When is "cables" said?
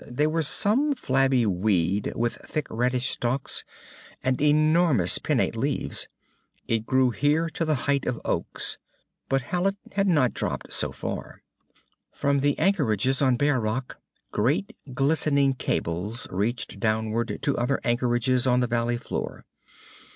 15.53-16.27